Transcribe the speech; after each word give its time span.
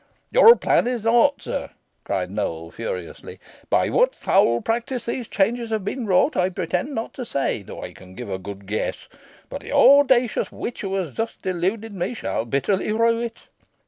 "Your 0.31 0.55
plan 0.55 0.87
is 0.87 1.03
naught, 1.03 1.43
sir," 1.43 1.69
cried 2.05 2.31
Nowell, 2.31 2.71
furiously, 2.71 3.37
"By 3.69 3.89
what 3.91 4.15
foul 4.15 4.59
practice 4.59 5.05
these 5.05 5.27
changes 5.27 5.69
have 5.69 5.85
been 5.85 6.07
wrought 6.07 6.35
I 6.35 6.49
pretend 6.49 6.95
not 6.95 7.13
to 7.13 7.23
say, 7.23 7.61
though 7.61 7.83
I 7.83 7.93
can 7.93 8.15
give 8.15 8.27
a 8.31 8.39
good 8.39 8.65
guess; 8.65 9.07
but 9.47 9.61
the 9.61 9.71
audacious 9.73 10.51
witch 10.51 10.81
who 10.81 10.95
has 10.95 11.13
thus 11.13 11.35
deluded 11.43 11.93
me 11.93 12.15
shall 12.15 12.45
bitterly 12.45 12.91
rue 12.91 13.21
it." 13.21 13.37